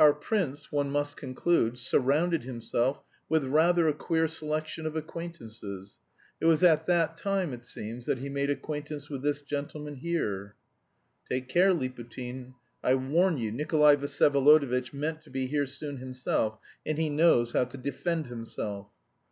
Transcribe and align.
Our 0.00 0.12
prince, 0.12 0.72
one 0.72 0.90
must 0.90 1.16
conclude, 1.16 1.78
surrounded 1.78 2.42
himself 2.42 3.00
with 3.28 3.44
rather 3.44 3.86
a 3.86 3.92
queer 3.94 4.26
selection 4.26 4.86
of 4.86 4.96
acquaintances. 4.96 5.98
It 6.40 6.46
was 6.46 6.64
at 6.64 6.86
that 6.86 7.16
time, 7.16 7.52
it 7.52 7.64
seems, 7.64 8.04
that 8.06 8.18
he 8.18 8.28
made 8.28 8.50
acquaintance 8.50 9.08
with 9.08 9.22
this 9.22 9.40
gentleman 9.40 9.94
here." 9.94 10.56
"Take 11.28 11.46
care, 11.48 11.72
Liputin. 11.72 12.54
I 12.82 12.96
warn 12.96 13.38
you, 13.38 13.52
Nikolay 13.52 13.94
Vsyevolodovitch 13.94 14.92
meant 14.92 15.20
to 15.22 15.30
be 15.30 15.46
here 15.46 15.64
soon 15.64 15.98
himself, 15.98 16.58
and 16.84 16.98
he 16.98 17.08
knows 17.08 17.52
how 17.52 17.62
to 17.66 17.76
defend 17.78 18.26
himself." 18.26 18.88